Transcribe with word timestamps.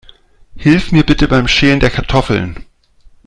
Hilf 0.55 0.91
mir 0.91 1.03
bitte 1.03 1.27
beim 1.27 1.47
Schälen 1.47 1.79
der 1.79 1.91
Kartoffeln. 1.91 2.65